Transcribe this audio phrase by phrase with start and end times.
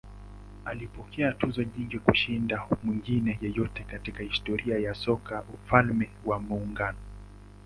[0.65, 6.97] Alipokea tuzo nyingi kushinda mwingine yeyote katika historia ya soka ya Ufalme wa Muungano.